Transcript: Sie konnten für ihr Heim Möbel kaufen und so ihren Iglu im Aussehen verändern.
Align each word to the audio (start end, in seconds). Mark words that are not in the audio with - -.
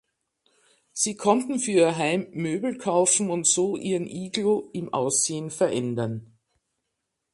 Sie 0.93 1.15
konnten 1.15 1.59
für 1.59 1.69
ihr 1.73 1.95
Heim 1.95 2.25
Möbel 2.31 2.79
kaufen 2.79 3.29
und 3.29 3.45
so 3.45 3.77
ihren 3.77 4.07
Iglu 4.07 4.71
im 4.73 4.91
Aussehen 4.91 5.51
verändern. 5.51 6.35